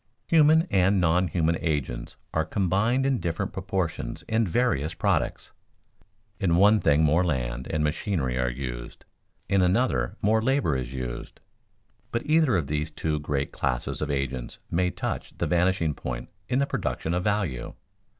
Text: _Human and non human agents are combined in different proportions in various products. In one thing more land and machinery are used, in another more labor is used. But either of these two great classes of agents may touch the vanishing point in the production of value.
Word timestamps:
_Human 0.29 0.63
and 0.71 0.99
non 0.99 1.27
human 1.27 1.59
agents 1.61 2.15
are 2.33 2.43
combined 2.43 3.05
in 3.05 3.19
different 3.19 3.53
proportions 3.53 4.23
in 4.27 4.47
various 4.47 4.95
products. 4.95 5.51
In 6.39 6.55
one 6.55 6.79
thing 6.79 7.03
more 7.03 7.23
land 7.23 7.67
and 7.67 7.83
machinery 7.83 8.35
are 8.35 8.49
used, 8.49 9.05
in 9.47 9.61
another 9.61 10.17
more 10.19 10.41
labor 10.41 10.75
is 10.75 10.91
used. 10.91 11.39
But 12.11 12.25
either 12.25 12.57
of 12.57 12.65
these 12.65 12.89
two 12.89 13.19
great 13.19 13.51
classes 13.51 14.01
of 14.01 14.09
agents 14.09 14.57
may 14.71 14.89
touch 14.89 15.37
the 15.37 15.45
vanishing 15.45 15.93
point 15.93 16.29
in 16.49 16.57
the 16.57 16.65
production 16.65 17.13
of 17.13 17.23
value. 17.23 17.75